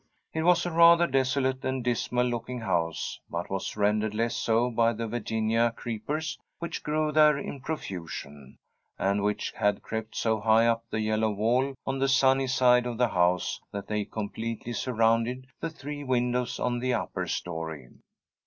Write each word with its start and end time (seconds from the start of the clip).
It 0.33 0.41
was 0.41 0.65
a 0.65 0.71
rather 0.71 1.05
desolate 1.05 1.63
and 1.63 1.83
dismal 1.83 2.25
looking 2.25 2.61
house, 2.61 3.19
but 3.29 3.51
was 3.51 3.77
rendered 3.77 4.15
less 4.15 4.35
so 4.35 4.71
by 4.71 4.93
the 4.93 5.05
Virginia 5.07 5.69
creepers 5.75 6.39
which 6.57 6.81
grew 6.81 7.11
there 7.11 7.37
in 7.37 7.59
profusion, 7.61 8.57
and 8.97 9.21
which 9.21 9.51
had 9.51 9.83
crept 9.83 10.15
so 10.15 10.39
high 10.39 10.65
up 10.65 10.85
the 10.89 11.01
yellow 11.01 11.29
wall 11.29 11.75
on 11.85 11.99
the 11.99 12.09
sunny 12.09 12.47
side 12.47 12.87
of 12.87 12.97
the 12.97 13.09
house 13.09 13.61
that 13.71 13.85
they 13.85 14.03
completely 14.03 14.73
surrounded 14.73 15.45
the 15.59 15.69
three 15.69 16.03
windows 16.03 16.59
on 16.59 16.79
the 16.79 16.95
upper 16.95 17.27
story. 17.27 17.87